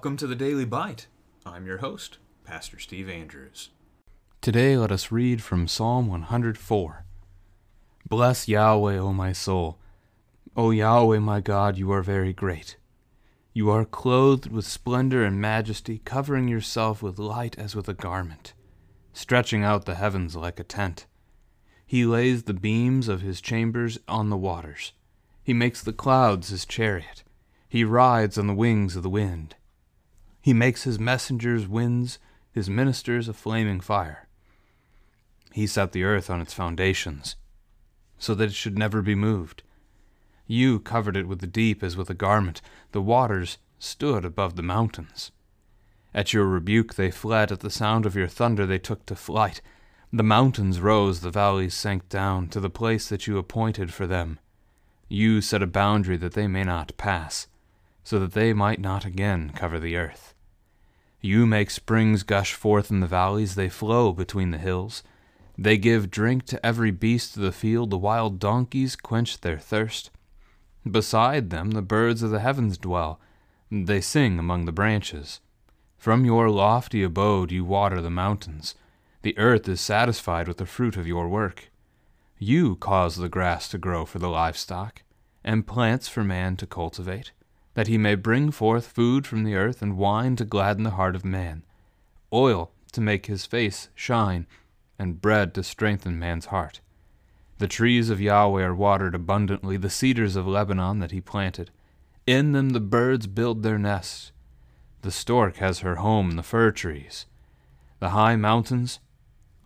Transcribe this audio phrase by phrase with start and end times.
[0.00, 1.08] Welcome to the Daily Bite.
[1.44, 3.68] I'm your host, Pastor Steve Andrews.
[4.40, 7.04] Today let us read from Psalm 104.
[8.10, 9.78] Bless Yahweh, O my soul.
[10.56, 12.76] O Yahweh, my God, you are very great.
[13.52, 18.52] You are clothed with splendor and majesty, covering yourself with light as with a garment,
[19.12, 21.06] stretching out the heavens like a tent.
[21.86, 24.92] He lays the beams of his chambers on the waters.
[25.44, 27.22] He makes the clouds his chariot.
[27.68, 29.54] He rides on the wings of the wind.
[30.42, 32.18] He makes his messengers winds,
[32.50, 34.26] his ministers a flaming fire.
[35.52, 37.36] He set the earth on its foundations,
[38.20, 39.64] so that it should never be moved.
[40.46, 42.62] You covered it with the deep as with a garment.
[42.92, 45.32] The waters stood above the mountains.
[46.14, 49.60] At your rebuke they fled, at the sound of your thunder they took to flight.
[50.12, 54.38] The mountains rose, the valleys sank down, to the place that you appointed for them.
[55.08, 57.48] You set a boundary that they may not pass
[58.02, 60.34] so that they might not again cover the earth.
[61.20, 65.02] You make springs gush forth in the valleys, they flow between the hills.
[65.62, 70.10] They give drink to every beast of the field, the wild donkeys quench their thirst.
[70.90, 73.20] Beside them the birds of the heavens dwell,
[73.70, 75.40] they sing among the branches.
[75.98, 78.74] From your lofty abode you water the mountains.
[79.20, 81.70] The earth is satisfied with the fruit of your work.
[82.38, 85.02] You cause the grass to grow for the livestock,
[85.44, 87.32] and plants for man to cultivate
[87.74, 91.14] that he may bring forth food from the earth and wine to gladden the heart
[91.14, 91.64] of man,
[92.32, 94.46] oil to make his face shine,
[95.00, 96.80] and bread to strengthen man's heart.
[97.58, 101.70] The trees of Yahweh are watered abundantly, the cedars of Lebanon that he planted.
[102.26, 104.30] In them the birds build their nests.
[105.02, 107.24] The stork has her home in the fir trees.
[107.98, 109.00] The high mountains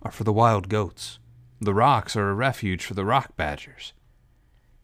[0.02, 1.18] are for the wild goats.
[1.60, 3.92] The rocks are a refuge for the rock badgers.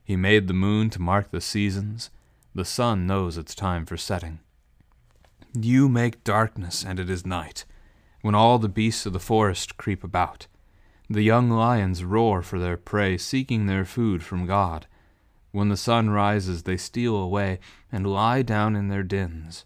[0.03, 2.11] He made the moon to mark the seasons
[2.55, 4.41] the sun knows its time for setting.
[5.55, 7.65] You make darkness, and it is night,
[8.23, 10.47] when all the beasts of the forest creep about.
[11.09, 14.87] The young lions roar for their prey, seeking their food from God.
[15.53, 17.59] When the sun rises, they steal away
[17.91, 19.65] and lie down in their dens.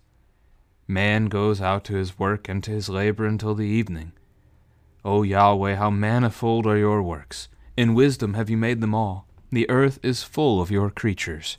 [0.88, 4.12] Man goes out to his work and to his labor until the evening.
[5.04, 7.48] O Yahweh, how manifold are your works!
[7.76, 9.26] In wisdom have you made them all.
[9.50, 11.58] The earth is full of your creatures.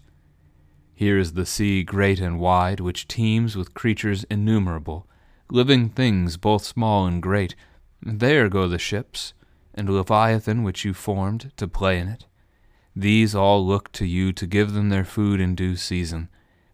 [0.96, 5.08] Here is the sea great and wide, which teems with creatures innumerable,
[5.50, 7.56] living things both small and great.
[8.02, 9.34] There go the ships,
[9.74, 12.26] and Leviathan which you formed to play in it.
[12.96, 16.30] These all look to you to give them their food in due season.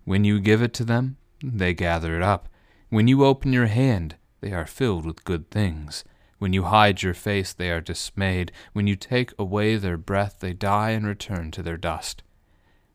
[0.06, 2.48] When you give it to them, they gather it up.
[2.90, 6.04] When you open your hand, they are filled with good things.
[6.38, 8.52] When you hide your face, they are dismayed.
[8.74, 12.24] When you take away their breath, they die and return to their dust.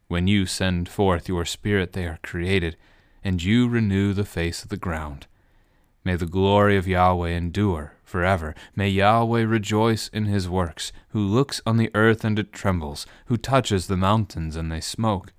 [0.09, 2.77] When you send forth your Spirit, they are created,
[3.25, 5.27] and you renew the face of the ground.
[6.07, 8.55] May the glory of Yahweh endure forever.
[8.77, 13.37] May Yahweh rejoice in his works, who looks on the earth and it trembles, who
[13.37, 15.33] touches the mountains and they smoke.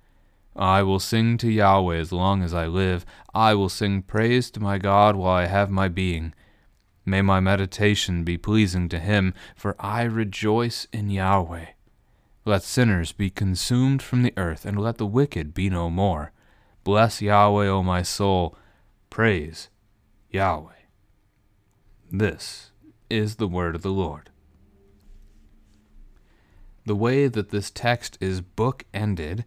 [0.54, 3.06] I will sing to Yahweh as long as I live.
[3.32, 6.34] I will sing praise to my God while I have my being.
[7.06, 11.68] May my meditation be pleasing to him, for I rejoice in Yahweh.
[12.44, 16.30] Let sinners be consumed from the earth, and let the wicked be no more.
[16.84, 18.54] Bless Yahweh, O my soul.
[19.08, 19.70] Praise
[20.30, 20.72] Yahweh.
[22.10, 22.70] This
[23.08, 24.30] is the word of the Lord.
[26.84, 29.44] The way that this text is book ended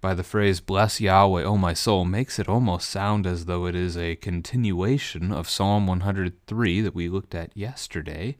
[0.00, 3.74] by the phrase, Bless Yahweh, O my soul, makes it almost sound as though it
[3.74, 8.36] is a continuation of Psalm 103 that we looked at yesterday.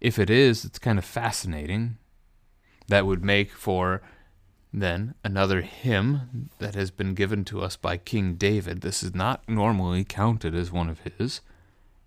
[0.00, 1.96] If it is, it's kind of fascinating.
[2.88, 4.02] That would make for
[4.72, 8.80] then another hymn that has been given to us by King David.
[8.80, 11.42] This is not normally counted as one of his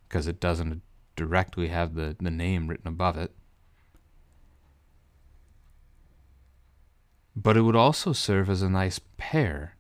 [0.08, 0.82] because it doesn't
[1.16, 3.32] directly have the, the name written above it.
[7.36, 9.76] But it would also serve as a nice pair,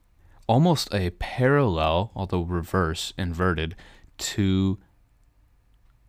[0.45, 3.75] almost a parallel, although reverse, inverted,
[4.17, 4.77] to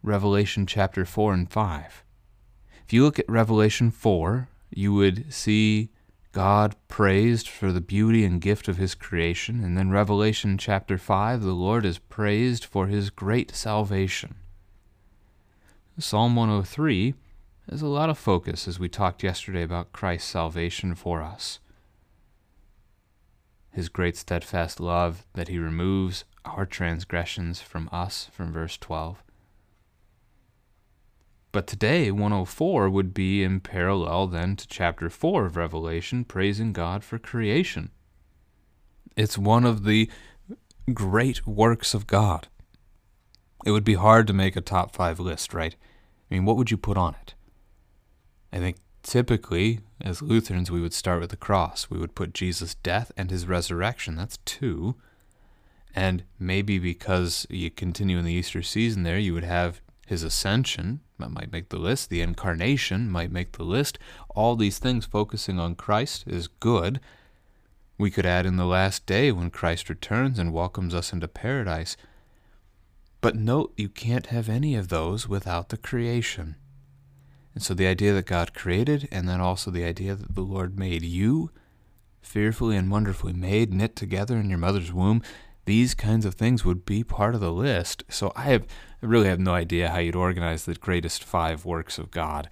[0.03, 2.05] Revelation chapter 4 and 5.
[2.85, 5.91] If you look at Revelation 4, you would see
[6.37, 9.65] God praised for the beauty and gift of his creation.
[9.65, 14.35] And then Revelation chapter 5, the Lord is praised for his great salvation.
[15.99, 17.15] Psalm 103
[17.67, 21.59] there's a lot of focus as we talked yesterday about Christ's salvation for us.
[23.71, 29.25] His great steadfast love that he removes our transgressions from us, from verse 12.
[31.57, 37.03] But today, 104 would be in parallel then to chapter 4 of Revelation, praising God
[37.03, 37.93] for creation.
[39.17, 40.11] It's one of the
[40.93, 42.49] great works of God.
[43.65, 45.75] It would be hard to make a top five list, right?
[46.31, 47.33] I mean, what would you put on it?
[48.53, 51.89] I think typically, as Lutherans, we would start with the cross.
[51.89, 54.15] We would put Jesus' death and his resurrection.
[54.17, 54.97] That's two.
[55.95, 61.01] And maybe because you continue in the Easter season there, you would have his ascension,
[61.19, 62.11] that might make the list.
[62.11, 63.99] The incarnation might make the list.
[64.31, 67.01] All these things focusing on Christ is good.
[67.99, 71.97] We could add in the last day when Christ returns and welcomes us into paradise.
[73.21, 76.57] But note, you can't have any of those without the creation.
[77.55, 80.79] And so the idea that God created, and then also the idea that the Lord
[80.79, 81.51] made you,
[82.21, 85.23] fearfully and wonderfully made, knit together in your mother's womb,
[85.67, 88.05] these kinds of things would be part of the list.
[88.09, 88.67] So I have
[89.03, 92.49] I really have no idea how you'd organize the greatest five works of God.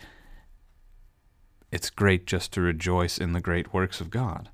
[1.72, 4.50] It's great just to rejoice in the great works of God.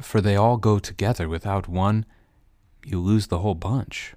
[0.00, 1.28] For they all go together.
[1.28, 2.04] Without one,
[2.84, 4.14] you lose the whole bunch.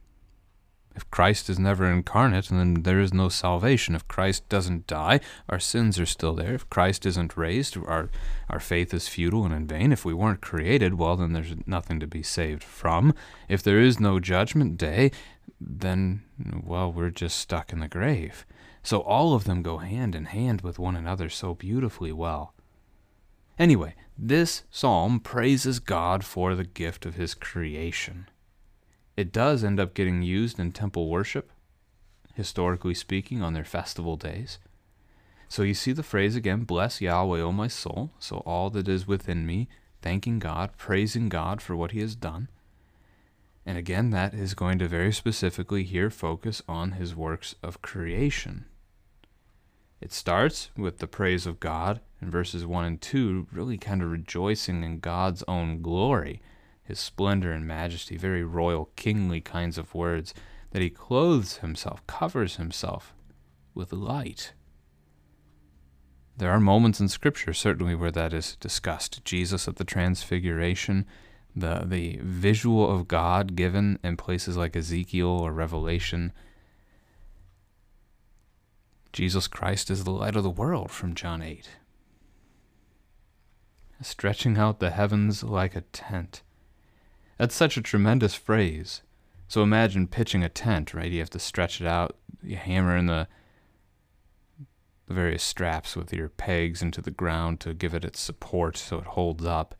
[0.95, 3.95] If Christ is never incarnate, then there is no salvation.
[3.95, 6.53] If Christ doesn't die, our sins are still there.
[6.55, 8.09] If Christ isn't raised, our,
[8.49, 9.91] our faith is futile and in vain.
[9.91, 13.13] If we weren't created, well, then there's nothing to be saved from.
[13.47, 15.11] If there is no judgment day,
[15.61, 16.23] then,
[16.63, 18.45] well, we're just stuck in the grave.
[18.83, 22.53] So all of them go hand in hand with one another so beautifully well.
[23.57, 28.27] Anyway, this psalm praises God for the gift of his creation.
[29.19, 31.51] It does end up getting used in temple worship,
[32.35, 34.59] historically speaking, on their festival days.
[35.49, 38.11] So you see the phrase again, bless Yahweh, O my soul.
[38.17, 39.67] So all that is within me,
[40.01, 42.47] thanking God, praising God for what he has done.
[43.65, 48.67] And again, that is going to very specifically here focus on his works of creation.
[49.99, 54.11] It starts with the praise of God in verses 1 and 2, really kind of
[54.11, 56.41] rejoicing in God's own glory,
[56.89, 60.33] his splendor and majesty, very royal, kingly kinds of words,
[60.71, 63.13] that he clothes himself, covers himself
[63.75, 64.53] with light.
[66.35, 69.23] There are moments in Scripture, certainly, where that is discussed.
[69.23, 71.05] Jesus at the Transfiguration,
[71.55, 76.33] the the visual of God given in places like Ezekiel or Revelation.
[79.13, 81.69] Jesus Christ is the light of the world from John 8.
[84.01, 86.41] Stretching out the heavens like a tent.
[87.39, 89.01] That's such a tremendous phrase.
[89.47, 91.09] So imagine pitching a tent, right?
[91.09, 93.27] You have to stretch it out, you hammer in the
[95.07, 98.99] the various straps with your pegs into the ground to give it its support so
[98.99, 99.73] it holds up.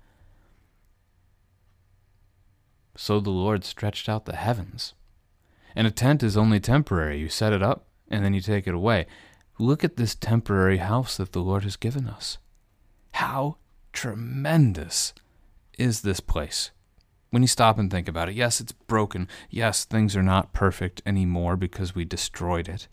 [2.95, 4.95] So the Lord stretched out the heavens.
[5.75, 7.19] And a tent is only temporary.
[7.19, 9.05] You set it up and then you take it away.
[9.59, 12.39] Look at this temporary house that the Lord has given us.
[13.11, 13.57] How
[13.93, 15.13] tremendous
[15.77, 16.71] is this place?
[17.29, 19.27] When you stop and think about it, yes, it's broken.
[19.49, 22.87] Yes, things are not perfect anymore because we destroyed it.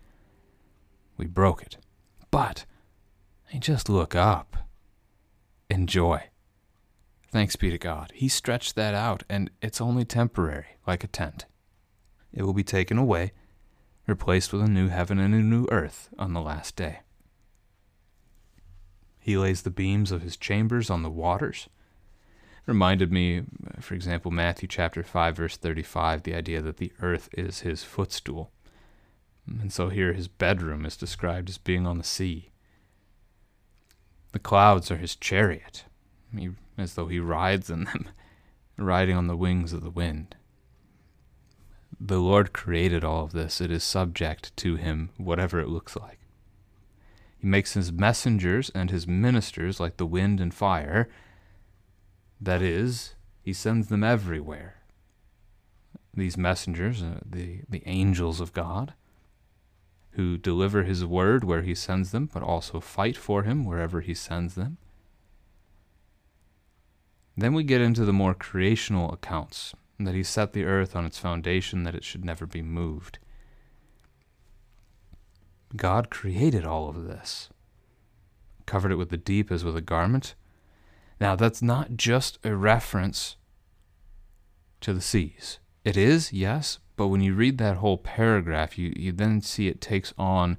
[1.17, 1.79] We broke it.
[2.31, 2.67] But
[3.59, 4.57] just look up.
[5.71, 6.25] Enjoy.
[7.31, 8.13] Thanks be to God.
[8.15, 11.47] He stretched that out, and it's only temporary, like a tent.
[12.33, 13.33] It will be taken away,
[14.07, 17.01] replaced with a new heaven and a new earth on the last day.
[19.19, 21.69] He lays the beams of his chambers on the waters.
[22.67, 23.43] Reminded me,
[23.81, 28.51] for example, Matthew chapter 5, verse 35, the idea that the earth is his footstool.
[29.47, 32.51] And so here his bedroom is described as being on the sea.
[34.33, 35.85] The clouds are his chariot.
[36.37, 38.09] He as though he rides in them,
[38.77, 40.37] riding on the wings of the wind.
[41.99, 43.61] The Lord created all of this.
[43.61, 46.19] It is subject to him, whatever it looks like.
[47.39, 51.09] He makes his messengers and his ministers like the wind and fire.
[52.41, 54.83] That is, he sends them everywhere.
[56.15, 58.95] These messengers, uh, the, the angels of God,
[60.13, 64.15] who deliver his word where he sends them, but also fight for him wherever he
[64.15, 64.79] sends them.
[67.37, 71.19] Then we get into the more creational accounts that he set the earth on its
[71.19, 73.19] foundation, that it should never be moved.
[75.75, 77.51] God created all of this,
[78.65, 80.35] covered it with the deep as with a garment.
[81.21, 83.37] Now, that's not just a reference
[84.81, 85.59] to the seas.
[85.85, 89.81] It is, yes, but when you read that whole paragraph, you, you then see it
[89.81, 90.59] takes on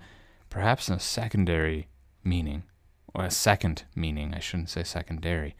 [0.49, 1.89] perhaps a secondary
[2.23, 2.63] meaning,
[3.13, 4.33] or a second meaning.
[4.33, 5.55] I shouldn't say secondary.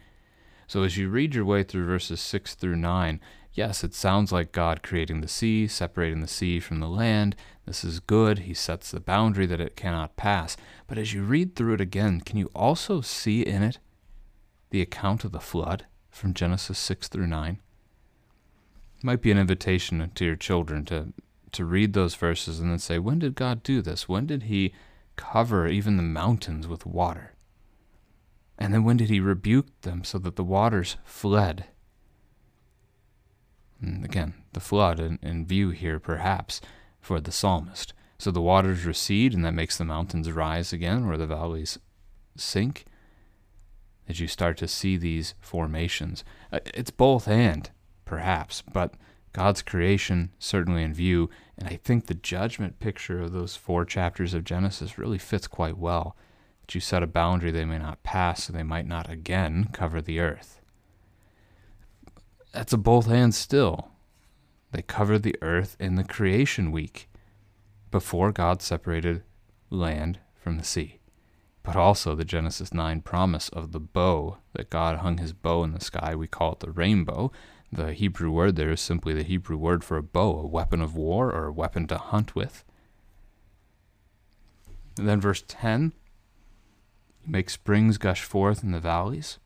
[0.68, 3.22] So as you read your way through verses 6 through 9,
[3.54, 7.36] yes, it sounds like God creating the sea, separating the sea from the land.
[7.66, 8.40] This is good.
[8.40, 10.58] He sets the boundary that it cannot pass.
[10.88, 13.80] But as you read through it again, can you also see in it
[14.70, 17.60] the account of the flood from Genesis 6 through 9?
[18.98, 21.14] It might be an invitation to your children to,
[21.52, 24.10] to read those verses and then say, when did God do this?
[24.10, 24.74] When did He
[25.16, 27.34] cover even the mountains with water?
[28.58, 31.66] And then when did he rebuke them so that the waters fled?
[33.80, 36.60] And again, the flood in, in view here, perhaps,
[37.00, 37.94] for the psalmist.
[38.18, 41.78] So the waters recede, and that makes the mountains rise again, or the valleys
[42.36, 42.86] sink.
[44.10, 47.70] As you start to see these formations, uh, it's both and,
[48.06, 48.94] perhaps, but
[49.34, 54.34] God's creation certainly in view, and I think the judgment picture of those four chapters
[54.34, 56.16] of Genesis really fits quite well
[56.62, 60.02] that you set a boundary they may not pass, so they might not again cover
[60.02, 60.62] the earth.
[62.54, 63.92] That's a both and still.
[64.72, 67.10] They covered the earth in the creation week
[67.92, 69.24] before God separated
[69.70, 71.00] land from the sea.
[71.68, 75.74] But also the Genesis 9 promise of the bow, that God hung his bow in
[75.74, 76.16] the sky.
[76.16, 77.30] We call it the rainbow.
[77.74, 80.96] The Hebrew word there is simply the Hebrew word for a bow, a weapon of
[80.96, 82.64] war or a weapon to hunt with.
[84.98, 85.92] And then verse 10
[87.26, 89.38] make springs gush forth in the valleys,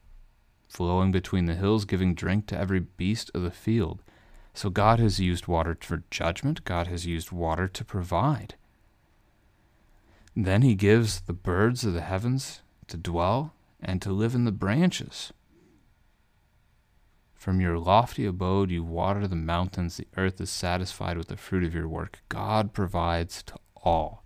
[0.69, 4.03] flowing between the hills, giving drink to every beast of the field.
[4.53, 8.53] So God has used water for judgment, God has used water to provide.
[10.35, 14.51] Then he gives the birds of the heavens to dwell and to live in the
[14.51, 15.33] branches.
[17.33, 21.63] From your lofty abode you water the mountains, the earth is satisfied with the fruit
[21.63, 22.19] of your work.
[22.29, 24.23] God provides to all.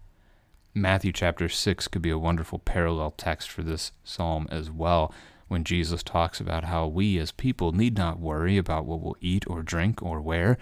[0.74, 5.14] Matthew chapter 6 could be a wonderful parallel text for this psalm as well,
[5.48, 9.46] when Jesus talks about how we as people need not worry about what we'll eat
[9.48, 10.58] or drink or wear.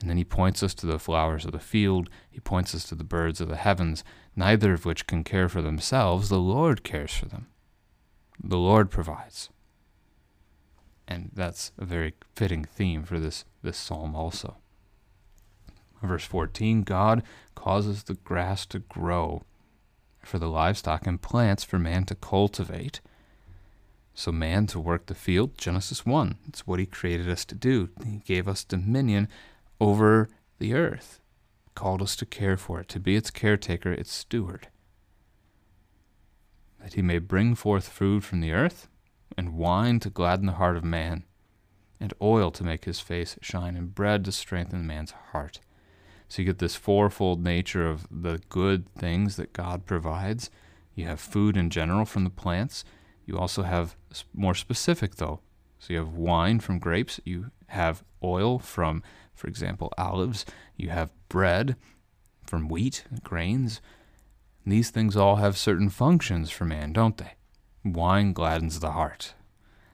[0.00, 2.94] And then he points us to the flowers of the field, he points us to
[2.94, 4.04] the birds of the heavens,
[4.36, 6.28] neither of which can care for themselves.
[6.28, 7.46] The Lord cares for them.
[8.42, 9.50] The Lord provides.
[11.06, 14.56] And that's a very fitting theme for this, this psalm also.
[16.02, 17.22] Verse 14 God
[17.54, 19.42] causes the grass to grow
[20.22, 23.00] for the livestock and plants for man to cultivate.
[24.14, 26.36] So, man to work the field, Genesis 1.
[26.48, 27.88] It's what he created us to do.
[28.06, 29.28] He gave us dominion
[29.80, 30.28] over
[30.58, 31.20] the earth,
[31.74, 34.68] called us to care for it, to be its caretaker, its steward.
[36.80, 38.88] That he may bring forth food from the earth,
[39.36, 41.24] and wine to gladden the heart of man,
[41.98, 45.60] and oil to make his face shine, and bread to strengthen man's heart.
[46.28, 50.50] So you get this fourfold nature of the good things that God provides.
[50.94, 52.84] You have food in general from the plants.
[53.26, 53.96] You also have
[54.32, 55.40] more specific, though.
[55.78, 57.20] So you have wine from grapes.
[57.24, 59.02] You have oil from,
[59.34, 60.44] for example, olives.
[60.76, 61.76] You have bread
[62.46, 63.80] from wheat, grains.
[64.66, 67.34] These things all have certain functions for man, don't they?
[67.84, 69.34] Wine gladdens the heart.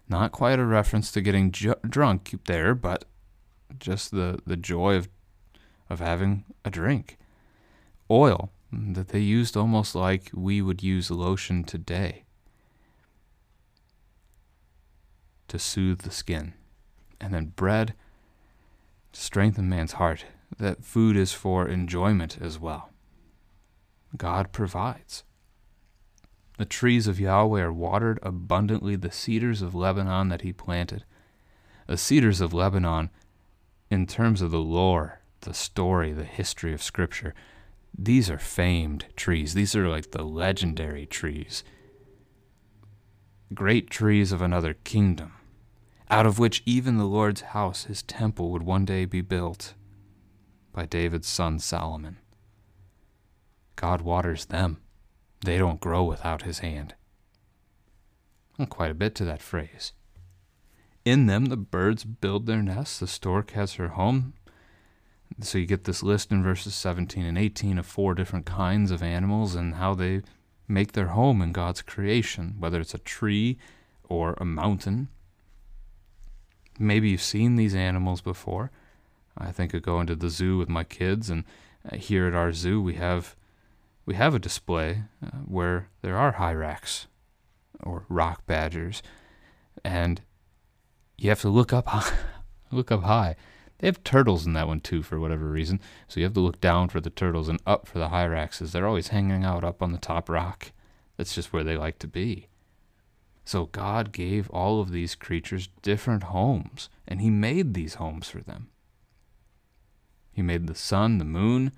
[0.09, 3.05] Not quite a reference to getting ju- drunk there, but
[3.79, 5.09] just the, the joy of
[5.91, 7.19] of having a drink.
[8.11, 12.23] Oil that they used almost like we would use lotion today
[15.49, 16.55] to soothe the skin.
[17.21, 17.95] And then bread
[19.13, 20.25] strengthen man's heart.
[20.59, 22.91] That food is for enjoyment as well.
[24.17, 25.25] God provides.
[26.59, 31.05] The trees of Yahweh are watered abundantly, the cedars of Lebanon that he planted.
[31.87, 33.11] The cedars of Lebanon,
[33.91, 37.35] in terms of the lore the story, the history of Scripture,
[37.97, 39.55] these are famed trees.
[39.55, 41.65] These are like the legendary trees.
[43.53, 45.33] Great trees of another kingdom,
[46.11, 49.75] out of which even the Lord's house, his temple, would one day be built
[50.73, 52.19] by David's son Solomon.
[53.77, 54.79] God waters them.
[55.45, 56.95] They don't grow without his hand.
[58.59, 59.93] And quite a bit to that phrase.
[61.05, 64.35] In them the birds build their nests, the stork has her home,
[65.41, 69.03] so you get this list in verses 17 and 18 of four different kinds of
[69.03, 70.23] animals and how they
[70.69, 73.59] make their home in God's creation, whether it's a tree
[74.09, 75.09] or a mountain.
[76.81, 78.71] Maybe you've seen these animals before.
[79.37, 81.45] I think of going to the zoo with my kids, and
[81.91, 83.37] uh, here at our zoo we have
[84.07, 87.07] we have a display uh, where there are hyrax
[87.83, 89.03] or rock badgers,
[89.85, 90.23] and
[91.17, 91.87] you have to look up
[92.73, 93.37] look up high
[93.81, 95.81] they have turtles in that one too, for whatever reason.
[96.07, 98.73] So you have to look down for the turtles and up for the hyraxes.
[98.73, 100.73] They're always hanging out up on the top rock.
[101.17, 102.49] That's just where they like to be.
[103.51, 108.41] So God gave all of these creatures different homes, and He made these homes for
[108.41, 108.69] them.
[110.31, 111.73] He made the sun, the moon,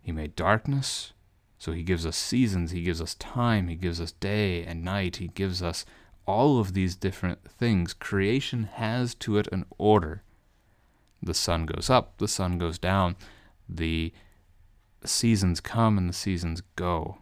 [0.00, 1.12] He made darkness.
[1.58, 5.16] So He gives us seasons, He gives us time, He gives us day and night,
[5.16, 5.84] He gives us
[6.24, 7.92] all of these different things.
[7.92, 10.22] Creation has to it an order.
[11.22, 13.16] The sun goes up, the sun goes down,
[13.68, 14.14] the
[15.04, 17.19] seasons come and the seasons go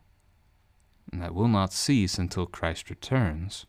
[1.12, 3.66] and that will not cease until Christ returns.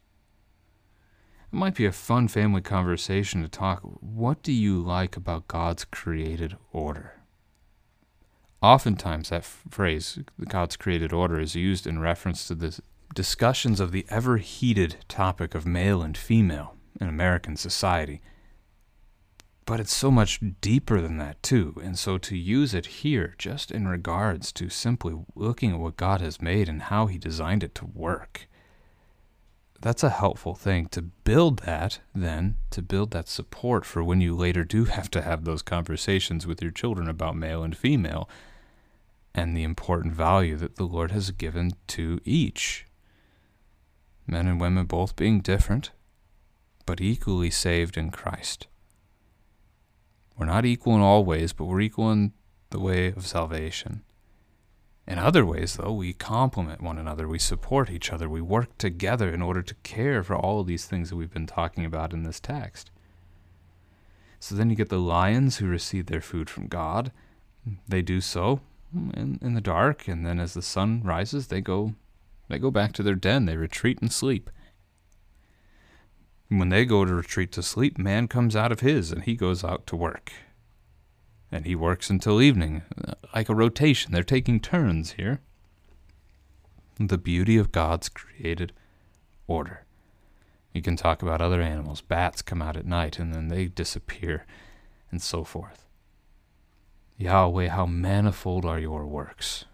[1.51, 3.81] It might be a fun family conversation to talk.
[3.81, 7.15] What do you like about God's created order?
[8.62, 12.79] Oftentimes, that phrase, God's created order, is used in reference to the
[13.15, 18.22] discussions of the ever heated topic of male and female in American society
[19.69, 21.75] but it's so much deeper than that too.
[21.83, 26.21] And so to use it here just in regards to simply looking at what God
[26.21, 28.49] has made and how he designed it to work.
[29.79, 34.35] That's a helpful thing to build that then to build that support for when you
[34.35, 38.27] later do have to have those conversations with your children about male and female
[39.35, 42.88] and the important value that the Lord has given to each.
[44.25, 45.91] Men and women both being different,
[46.88, 48.65] but equally saved in Christ.
[50.39, 52.31] We're not equal in all ways, but we're equal in
[52.69, 54.03] the way of salvation.
[55.05, 59.34] In other ways, though, we complement one another, we support each other, we work together
[59.34, 62.24] in order to care for all of these things that we've been talking about in
[62.24, 62.89] this text.
[64.39, 67.12] So then you get the lions who receive their food from God.
[67.88, 68.62] They do so
[68.93, 71.96] in, in the dark, and then as the sun rises, they go
[72.48, 74.50] they go back to their den, they retreat and sleep.
[76.50, 79.63] When they go to retreat to sleep, man comes out of his and he goes
[79.63, 80.32] out to work.
[81.51, 82.82] And he works until evening,
[83.34, 84.12] like a rotation.
[84.12, 85.41] They're taking turns here.
[87.00, 88.74] The beauty of God's created
[89.48, 89.86] order.
[90.74, 92.02] You can talk about other animals.
[92.02, 94.45] Bats come out at night and then they disappear,
[95.12, 95.86] and so forth.
[97.17, 99.65] Yahweh, how manifold are your works.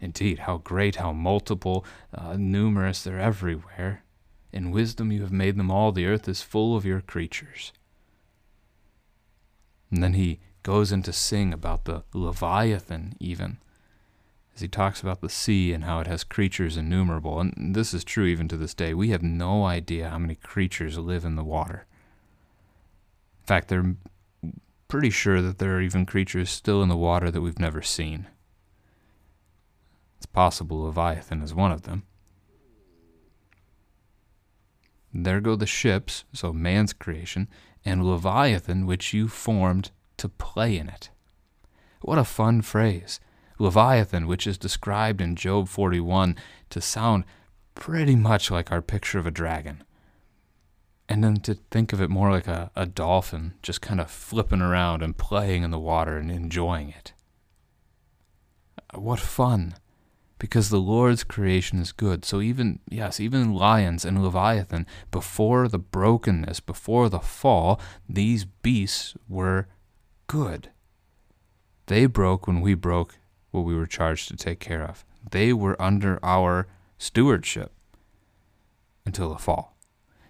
[0.00, 1.84] Indeed, how great, how multiple,
[2.14, 4.02] uh, numerous, they're everywhere.
[4.56, 5.92] In wisdom you have made them all.
[5.92, 7.74] The earth is full of your creatures.
[9.90, 13.58] And then he goes in to sing about the Leviathan, even,
[14.54, 17.38] as he talks about the sea and how it has creatures innumerable.
[17.38, 18.94] And this is true even to this day.
[18.94, 21.84] We have no idea how many creatures live in the water.
[23.42, 23.94] In fact, they're
[24.88, 28.26] pretty sure that there are even creatures still in the water that we've never seen.
[30.16, 32.04] It's possible Leviathan is one of them.
[35.18, 37.48] There go the ships, so man's creation,
[37.86, 41.08] and Leviathan, which you formed to play in it.
[42.02, 43.18] What a fun phrase.
[43.58, 46.36] Leviathan, which is described in Job 41
[46.68, 47.24] to sound
[47.74, 49.82] pretty much like our picture of a dragon.
[51.08, 54.60] And then to think of it more like a, a dolphin, just kind of flipping
[54.60, 57.14] around and playing in the water and enjoying it.
[58.92, 59.76] What fun!
[60.38, 62.24] Because the Lord's creation is good.
[62.24, 69.14] So even yes, even lions and leviathan before the brokenness, before the fall, these beasts
[69.28, 69.68] were
[70.26, 70.70] good.
[71.86, 73.18] They broke when we broke
[73.50, 75.04] what we were charged to take care of.
[75.30, 76.66] They were under our
[76.98, 77.72] stewardship
[79.04, 79.76] until the fall.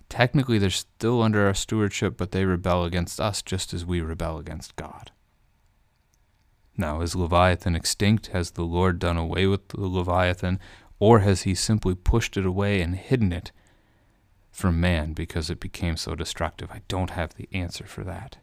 [0.08, 4.38] Technically, they're still under our stewardship, but they rebel against us just as we rebel
[4.38, 5.10] against God.
[6.76, 8.28] Now, is Leviathan extinct?
[8.28, 10.60] Has the Lord done away with the Leviathan?
[10.98, 13.52] Or has he simply pushed it away and hidden it
[14.50, 16.70] from man because it became so destructive?
[16.70, 18.38] I don't have the answer for that.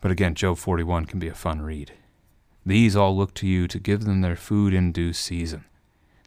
[0.00, 1.92] But again, Job 41 can be a fun read.
[2.66, 5.64] These all look to you to give them their food in due season.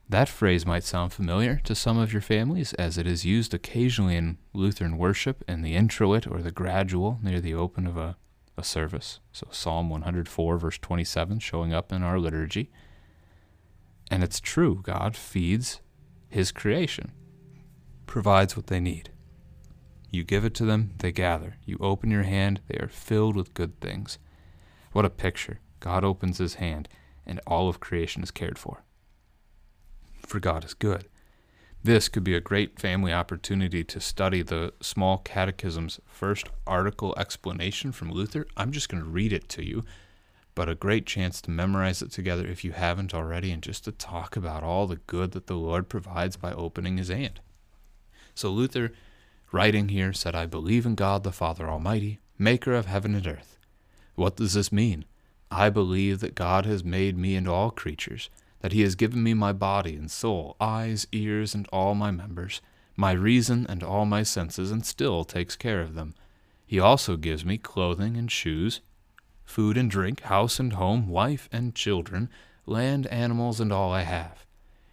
[0.09, 4.15] That phrase might sound familiar to some of your families, as it is used occasionally
[4.15, 8.15] in Lutheran worship in the introit or the gradual near the open of a
[8.57, 9.19] a service.
[9.31, 12.71] So Psalm 104, verse 27, showing up in our liturgy.
[14.09, 15.81] And it's true, God feeds
[16.29, 17.11] his creation,
[18.05, 19.11] provides what they need.
[20.09, 21.57] You give it to them, they gather.
[21.65, 24.17] You open your hand, they are filled with good things.
[24.93, 25.59] What a picture.
[25.79, 26.89] God opens his hand,
[27.25, 28.83] and all of creation is cared for.
[30.25, 31.07] For God is good.
[31.87, 37.93] This could be a great family opportunity to study the Small Catechism's first article explanation
[37.93, 38.45] from Luther.
[38.57, 39.85] I'm just going to read it to you,
[40.53, 43.93] but a great chance to memorize it together if you haven't already, and just to
[43.93, 47.39] talk about all the good that the Lord provides by opening his hand.
[48.35, 48.91] So, Luther,
[49.53, 53.57] writing here, said, I believe in God the Father Almighty, maker of heaven and earth.
[54.15, 55.05] What does this mean?
[55.49, 58.29] I believe that God has made me and all creatures
[58.61, 62.61] that he has given me my body and soul, eyes, ears, and all my members,
[62.95, 66.15] my reason and all my senses, and still takes care of them.
[66.65, 68.81] He also gives me clothing and shoes,
[69.45, 72.29] food and drink, house and home, wife and children,
[72.65, 74.45] land, animals, and all I have.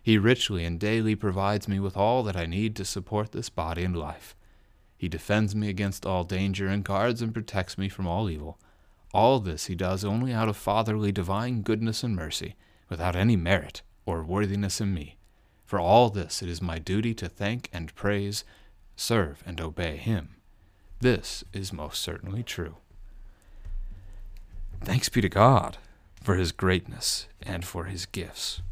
[0.03, 3.83] He richly and daily provides me with all that I need to support this body
[3.85, 4.37] and life.
[4.97, 8.59] He defends me against all danger and guards and protects me from all evil.
[9.13, 12.55] All this he does only out of fatherly divine goodness and mercy,
[12.95, 15.17] without any merit or worthiness in me.
[15.67, 18.45] For all this it is my duty to thank and praise,
[18.95, 20.37] serve and obey him.
[21.01, 22.77] This is most certainly true.
[24.81, 25.79] Thanks be to God
[26.23, 28.63] for his greatness and for his gifts.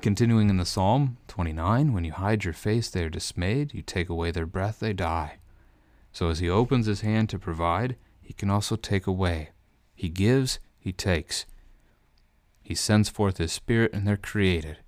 [0.00, 3.74] Continuing in the Psalm 29, when you hide your face, they are dismayed.
[3.74, 5.38] You take away their breath, they die.
[6.12, 9.48] So as he opens his hand to provide, he can also take away.
[9.96, 11.44] He gives, he takes.
[12.62, 14.78] He sends forth his spirit, and they're created.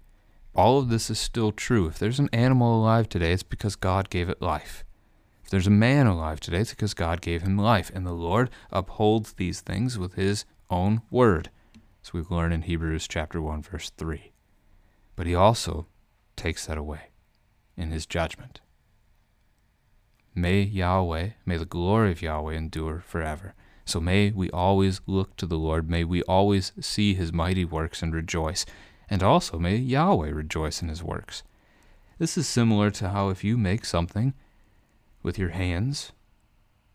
[0.55, 1.87] All of this is still true.
[1.89, 4.85] If there's an animal alive today, it's because God gave it life.
[5.43, 7.91] If there's a man alive today, it's because God gave him life.
[7.95, 11.51] And the Lord upholds these things with his own word.
[12.03, 14.33] As we learn in Hebrews chapter 1, verse 3.
[15.17, 15.87] But he also
[16.37, 17.11] takes that away
[17.77, 18.61] in his judgment.
[20.35, 23.55] May Yahweh, may the glory of Yahweh endure forever.
[23.85, 25.91] So may we always look to the Lord.
[25.91, 28.65] May we always see his mighty works and rejoice.
[29.11, 31.43] And also may Yahweh rejoice in his works.
[32.19, 34.35] This is similar to how if you make something
[35.23, 36.13] with your hands,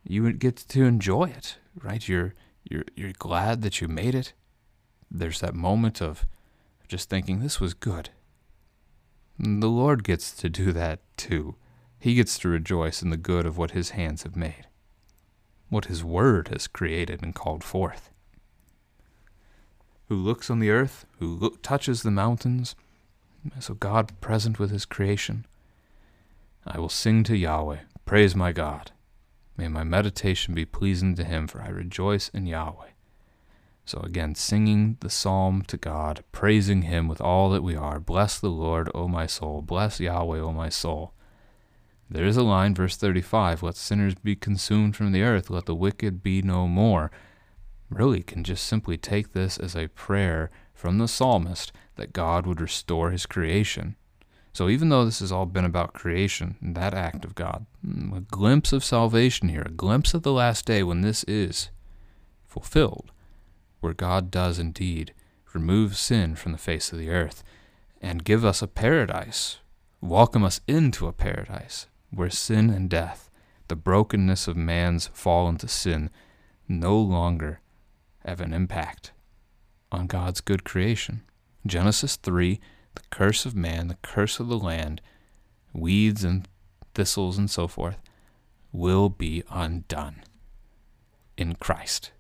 [0.04, 2.08] you get to enjoy it, right?
[2.08, 4.34] You're you're you're glad that you made it.
[5.12, 6.26] There's that moment of
[6.88, 8.10] just thinking this was good.
[9.38, 11.56] The Lord gets to do that too.
[12.00, 14.68] He gets to rejoice in the good of what his hands have made,
[15.70, 18.10] what his word has created and called forth.
[20.08, 22.76] Who looks on the earth, who look, touches the mountains,
[23.60, 25.46] so God present with his creation.
[26.66, 28.92] I will sing to Yahweh, praise my God.
[29.56, 32.90] May my meditation be pleasing to him, for I rejoice in Yahweh.
[33.86, 38.00] So again, singing the psalm to God, praising him with all that we are.
[38.00, 39.62] Bless the Lord, O my soul.
[39.62, 41.14] Bless Yahweh, O my soul.
[42.12, 45.76] There is a line, verse 35 Let sinners be consumed from the earth, let the
[45.76, 47.12] wicked be no more.
[47.92, 52.62] Really can just simply take this as a prayer from the psalmist that God would
[52.62, 53.96] restore his creation.
[54.54, 58.22] So even though this has all been about creation, that act of God, mm, a
[58.22, 61.70] glimpse of salvation here, a glimpse of the last day when this is
[62.48, 63.12] fulfilled,
[63.82, 65.14] where God does indeed
[65.54, 67.44] remove sin from the face of the earth
[68.02, 69.60] and give us a paradise,
[70.02, 73.30] welcome us into a paradise where sin and death,
[73.68, 76.10] the brokenness of man's fall into sin,
[76.68, 77.62] no longer
[78.26, 79.12] have an impact
[79.92, 81.22] on God's good creation.
[81.66, 82.60] Genesis 3
[82.96, 85.02] the curse of man, the curse of the land,
[85.74, 86.48] weeds and
[86.94, 87.98] thistles and so forth,
[88.72, 90.24] will be undone
[91.38, 92.12] in Christ.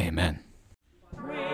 [0.00, 0.40] Amen.
[1.14, 1.53] Praise